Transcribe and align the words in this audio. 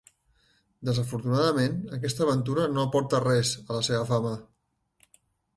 Desafortunadament, 0.89 1.75
aquesta 1.99 2.25
aventura 2.29 2.65
no 2.73 2.87
aporta 2.87 3.23
res 3.27 3.55
a 3.61 3.79
la 3.79 3.85
seva 3.91 4.09
fama. 4.15 4.33